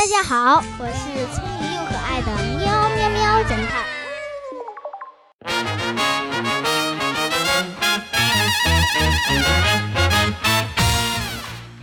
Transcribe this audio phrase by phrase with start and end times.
[0.00, 3.84] 大家好，我是聪明又可爱的喵喵喵侦探。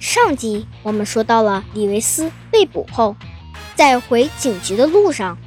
[0.00, 3.14] 上集我们说到了李维斯被捕后，
[3.76, 5.38] 在回警局的路上，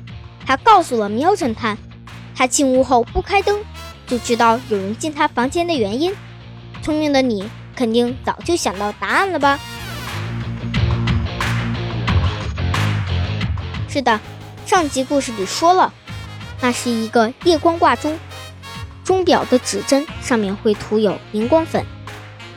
[0.46, 1.78] 他告诉了喵侦探，
[2.34, 3.60] 他进屋后不开灯，
[4.08, 6.16] 就知道有人进他房间的原因。
[6.82, 9.60] 聪明的你肯定早就想到答案了吧？
[13.94, 14.20] 是的，
[14.66, 15.94] 上集故事里说了，
[16.62, 18.18] 那是一个夜光挂钟，
[19.04, 21.86] 钟表的指针上面会涂有荧光粉，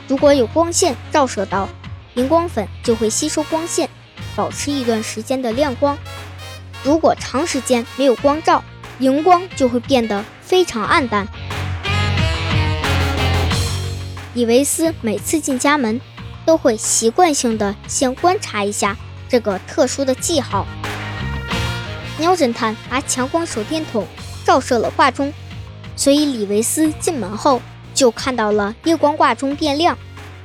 [0.09, 1.69] 如果有光线照射到，
[2.15, 3.87] 荧光粉就会吸收光线，
[4.35, 5.99] 保持一段时间的亮光。
[6.83, 8.65] 如果长时间没有光照，
[9.01, 11.29] 荧光就会变得非常暗淡。
[14.33, 16.01] 李维斯每次进家门，
[16.47, 18.97] 都会习惯性的先观察一下
[19.29, 20.67] 这个特殊的记号。
[22.19, 24.07] 喵侦探拿强光手电筒
[24.45, 25.33] 照射了挂钟，
[25.97, 27.61] 所以李维斯进门后
[27.95, 29.97] 就看到了夜光挂钟变亮，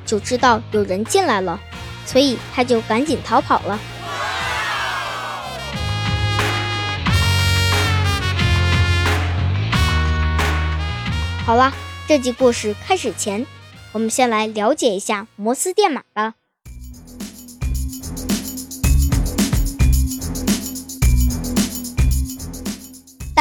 [0.06, 1.60] 就知道有人进来了，
[2.06, 3.80] 所以他就赶紧逃跑了。
[11.46, 11.74] 好了，
[12.08, 13.46] 这集故事开始前，
[13.94, 16.34] 我们先来了解一下摩斯电码吧。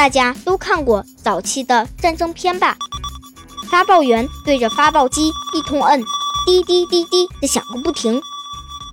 [0.01, 2.75] 大家都看过早期的战争片吧？
[3.69, 6.01] 发报员对着发报机一通摁，
[6.43, 8.19] 滴滴滴滴的响个不停。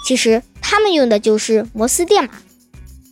[0.04, 2.32] 其实他们用的就是摩斯电码，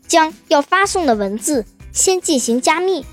[0.06, 3.06] 将要发送的文字先进行加密，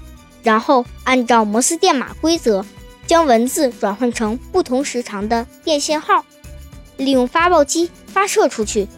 [0.43, 2.65] 然后按照摩斯电码规则，
[3.07, 6.25] 将文字转换成不同时长的电信号，
[6.97, 8.89] 利用发报机发射出去。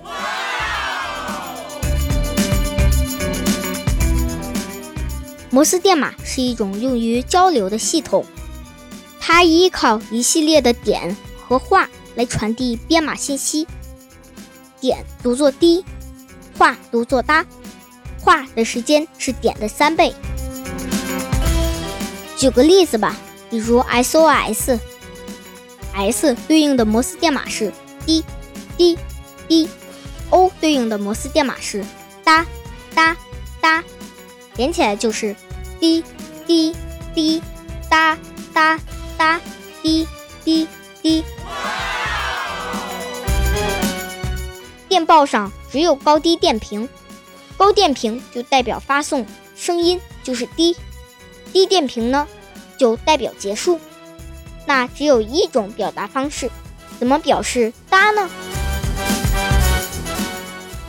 [5.55, 8.25] 摩斯电码是一种用于交流的系统，
[9.21, 11.15] 它依靠一系列的点
[11.47, 13.65] 和画来传递编码信息。
[14.81, 15.85] 点读作滴，
[16.57, 17.45] 画读作哒，
[18.19, 20.13] 画的时间是点的三倍。
[22.35, 23.15] 举个例子吧，
[23.49, 24.75] 比如 SOS，S
[26.49, 27.71] 对应的摩斯电码是
[28.05, 28.25] 滴
[28.75, 28.97] 滴
[29.47, 29.69] 滴
[30.31, 31.81] ，O 对应的摩斯电码是
[32.25, 32.45] 哒
[32.93, 33.15] 哒
[33.61, 33.81] 哒，
[34.57, 35.33] 连起来就是。
[35.85, 36.03] 滴
[36.47, 36.75] 滴
[37.13, 37.43] 滴
[37.87, 38.17] 哒
[38.51, 38.79] 哒
[39.19, 39.39] 哒
[39.83, 40.07] 滴
[40.43, 40.67] 滴
[41.03, 41.23] 滴。
[44.89, 46.89] 电报上只有高低电平，
[47.55, 50.75] 高电平就代表发送声音，就是滴；
[51.53, 52.27] 低电平呢，
[52.79, 53.79] 就代表结束。
[54.65, 56.49] 那只有一种表达方式，
[56.97, 58.27] 怎么表示哒呢？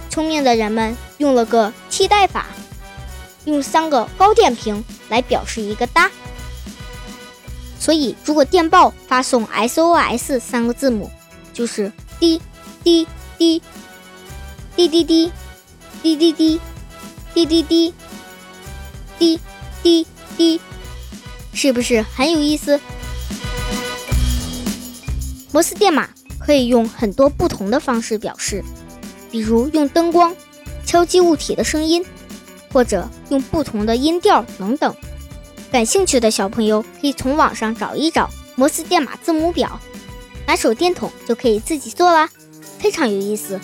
[0.08, 2.46] 聪明的人们用了个替代法。
[3.46, 6.10] 用三个高电平来表示一个哒，
[7.80, 11.10] 所以如果电报发送 SOS 三个字母，
[11.52, 11.90] 就是
[12.20, 12.40] 滴
[12.84, 13.06] 滴
[13.38, 13.62] 滴
[14.76, 15.28] 滴滴滴
[16.02, 16.62] 滴滴滴
[17.32, 17.94] 滴滴滴
[19.18, 19.40] 滴
[19.82, 20.60] 滴滴，
[21.54, 22.78] 是不是很有意思？
[25.52, 26.08] 摩斯电码
[26.38, 28.62] 可以用很多不同的方式表示，
[29.30, 30.34] 比如用灯光、
[30.84, 32.04] 敲击物体的声音。
[32.72, 34.94] 或者用不同的音调等等，
[35.72, 39.80] 感兴趣的小朋友可以从网上找一找摩斯电码字母表，
[40.46, 42.28] 拿手电筒就可以自己做啦，
[42.78, 43.58] 非常有意思。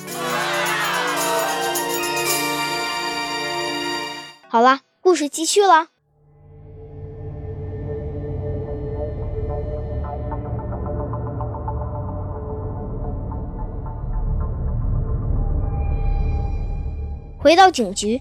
[4.48, 5.88] 好了，故事继续了。
[17.38, 18.20] 回到警局。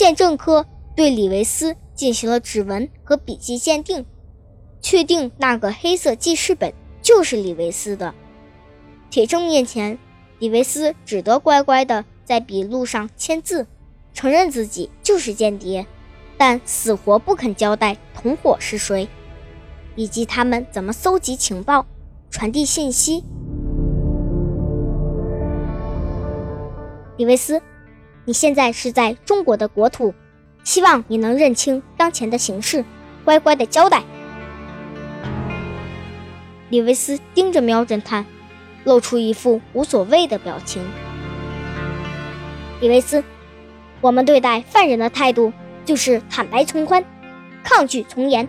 [0.00, 0.64] 鉴证科
[0.96, 4.06] 对李维斯进行了指纹和笔迹鉴定，
[4.80, 6.72] 确定那个黑色记事本
[7.02, 8.14] 就是李维斯的。
[9.10, 9.98] 铁证面前，
[10.38, 13.66] 李维斯只得乖乖地在笔录上签字，
[14.14, 15.84] 承认自己就是间谍，
[16.38, 19.06] 但死活不肯交代同伙是谁，
[19.96, 21.84] 以及他们怎么搜集情报、
[22.30, 23.22] 传递信息。
[27.18, 27.60] 李维斯。
[28.30, 30.14] 你现在是在中国的国土，
[30.62, 32.84] 希望你能认清当前的形势，
[33.24, 34.04] 乖乖的交代。
[36.68, 38.24] 李维斯盯着喵侦探，
[38.84, 40.80] 露出一副无所谓的表情。
[42.80, 43.24] 李维斯，
[44.00, 45.52] 我们对待犯人的态度
[45.84, 47.04] 就是坦白从宽，
[47.64, 48.48] 抗拒从严。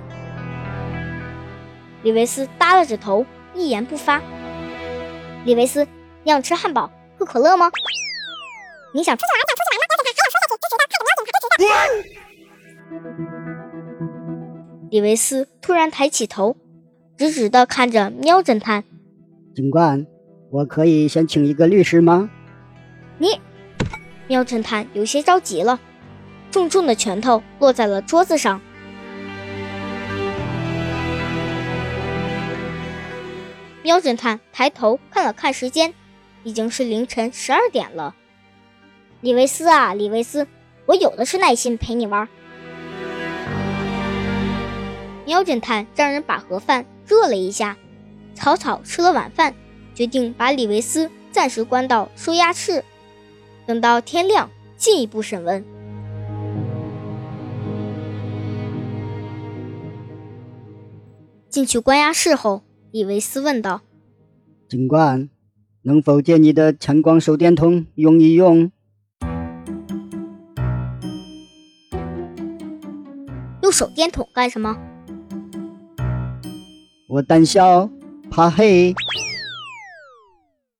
[2.03, 3.25] 李维斯耷拉着头，
[3.55, 4.21] 一言不发。
[5.43, 5.87] 李维斯，
[6.21, 7.71] 你想吃汉堡，喝可乐吗？
[8.93, 12.11] 你想出去玩就出去玩吧，喵侦探还有说下去，就觉得看着喵侦探就觉得。
[14.91, 16.57] 李维斯突然抬起头，
[17.17, 18.83] 直直的看着喵侦探。
[19.55, 20.05] 警官，
[20.51, 22.29] 我可以先请一个律师吗？
[23.17, 23.39] 你，
[24.27, 25.79] 喵侦探有些着急了，
[26.51, 28.59] 重重的拳头落在了桌子上。
[33.83, 35.93] 喵侦探抬头看了看时间，
[36.43, 38.15] 已经是凌晨十二点了。
[39.21, 40.47] 李维斯啊，李维斯，
[40.87, 42.27] 我有的是耐心陪你玩。
[45.27, 47.77] 喵侦探让人把盒饭热了一下，
[48.33, 49.53] 草草吃了晚饭，
[49.93, 52.83] 决定把李维斯暂时关到收押室，
[53.67, 55.63] 等到天亮进一步审问。
[61.47, 62.63] 进去关押室后。
[62.91, 63.83] 李维斯问道
[64.67, 65.29] ：“警官，
[65.83, 68.69] 能否借你的强光手电筒用一用？
[73.71, 74.77] 用手电筒干什么？
[77.07, 77.89] 我胆小，
[78.29, 78.93] 怕黑。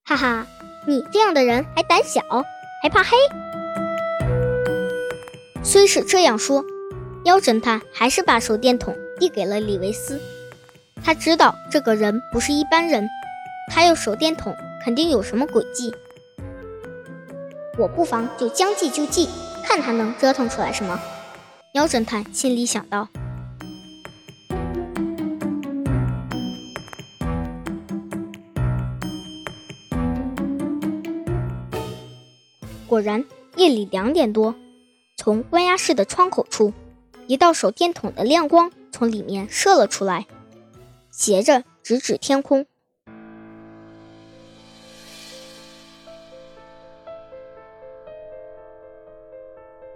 [0.04, 0.46] 哈哈，
[0.86, 2.22] 你这样的人还胆小，
[2.84, 3.16] 还怕黑？
[5.64, 6.66] 虽是这样说，
[7.24, 10.20] 妖侦探还是把手电筒递给了李维斯。”
[11.02, 13.08] 他知道这个人不是一般人，
[13.70, 14.54] 他用手电筒，
[14.84, 15.96] 肯定有什么诡计。
[17.78, 19.30] 我不妨就将计就计，
[19.64, 21.00] 看他能折腾出来什么。
[21.74, 23.08] 喵侦探心里想到。
[32.88, 33.24] 果然，
[33.56, 34.54] 夜里两点多，
[35.16, 36.74] 从关押室的窗口处，
[37.26, 40.28] 一道手电筒的亮光从里面射了出来。
[41.10, 42.66] 斜着直指天空。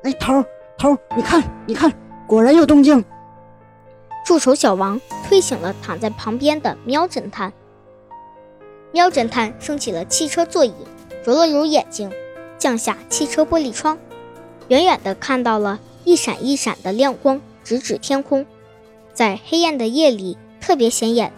[0.04, 0.46] 哎，头
[0.78, 1.92] 头，你看，你看，
[2.28, 3.04] 果然有动静。
[4.26, 7.54] 助手小王推醒了躺在旁边的喵侦探。
[8.92, 10.74] 喵侦探升起了汽车座椅，
[11.24, 12.12] 揉了揉眼睛，
[12.58, 13.98] 降下汽车玻璃窗，
[14.68, 18.46] 远远的看到了一闪一闪的亮光，直指天空，
[19.14, 20.38] 在黑暗的夜里。
[20.62, 21.32] 特别显眼。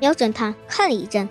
[0.00, 1.28] 喵侦探看了一阵，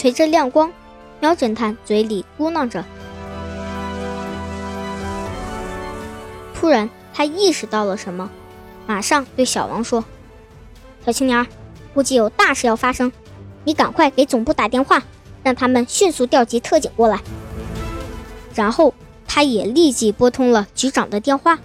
[0.00, 0.72] 随着亮光，
[1.20, 2.82] 喵侦探嘴里嘟囔着。
[6.54, 8.30] 突然，他意识到了什么，
[8.86, 10.02] 马上对小王说。
[11.04, 11.46] 小青年，
[11.92, 13.12] 估计有大事要发生，
[13.64, 15.02] 你赶快给总部打电话，
[15.42, 17.20] 让他们迅速调集特警过来。
[18.54, 18.94] 然后，
[19.28, 21.58] 他也立即拨通了局长的电话。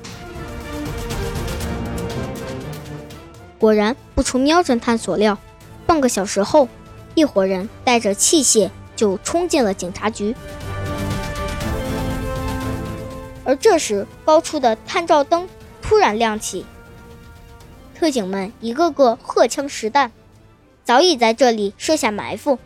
[3.57, 5.37] 果然，不出喵侦探所料，
[5.87, 6.67] 半个小时后，
[7.15, 10.35] 一伙人带着器械就冲进了警察局。
[13.43, 15.47] 而这时，高处的探照灯
[15.81, 16.65] 突然亮起。
[17.97, 20.11] 特警们一个个荷枪实弹，
[20.83, 22.59] 早已在这里设下埋伏，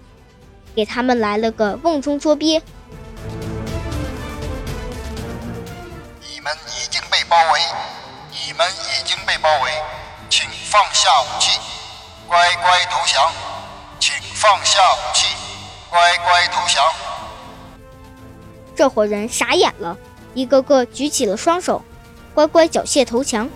[0.74, 2.62] 给他们来了个瓮中捉鳖。
[6.22, 7.60] 你们已经被包围，
[8.32, 9.72] 你们已经被包围，
[10.30, 11.60] 请放下武器，
[12.26, 13.32] 乖乖投降，
[14.42, 15.36] 放下武器，
[15.90, 16.82] 乖乖投降。
[18.74, 19.98] 这伙人傻眼了，
[20.34, 21.84] 一个个举起了双手，
[22.34, 23.50] 乖乖缴械投降。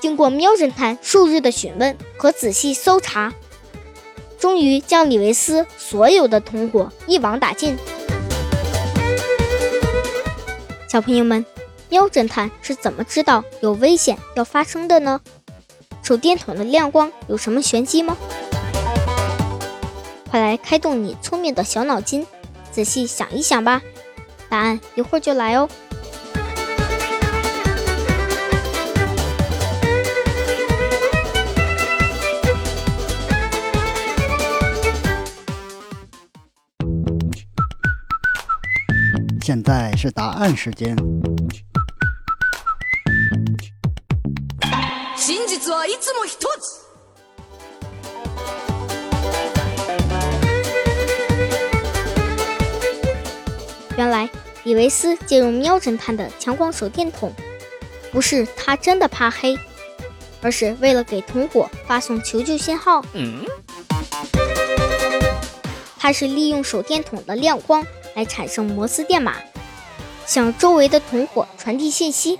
[0.00, 3.32] 经过喵侦探数日的询问和仔细搜查，
[4.42, 7.78] 终于将李维斯所有的同伙一网打尽。
[10.88, 11.46] 小朋友们，
[11.88, 15.20] 喵侦探是怎么知道有危险要发生的呢？
[16.02, 18.16] 手电筒的亮光有什么玄机吗？
[20.28, 22.26] 快来开动你聪明的小脑筋，
[22.72, 23.80] 仔细想一想吧！
[24.48, 25.68] 答案一会儿就来哦。
[39.42, 40.96] 现在是答案时间。
[53.96, 54.30] 原来，
[54.62, 57.32] 李维斯借用喵侦探的强光手电筒
[58.12, 59.58] 不是他真的怕黑，
[60.40, 63.04] 而是为了给同伙发送求救信号。
[65.98, 67.84] 他是利用手电筒的亮光
[68.14, 69.34] 来产生摩斯电码，
[70.26, 72.38] 向周围的同伙传递信息，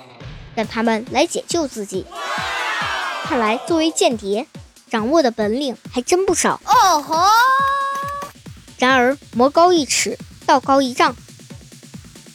[0.55, 2.07] 让他们来解救自己。
[3.25, 4.47] 看来作为间谍，
[4.91, 6.61] 掌握的本领还真不少。
[6.65, 7.27] 哦吼！
[8.79, 11.15] 然而魔高一尺，道高一丈。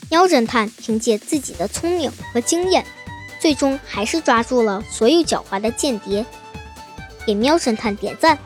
[0.10, 2.86] 喵侦探凭借自己的聪明和经验，
[3.42, 6.26] 最终还是抓住了所有狡猾的间谍。
[7.26, 8.38] 给喵侦探点赞！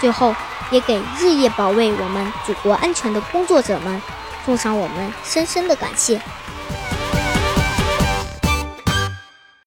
[0.00, 0.32] 最后，
[0.70, 4.00] 也给日夜保卫我们祖国安全的工作者们
[4.44, 6.20] 送上我们深深的感谢。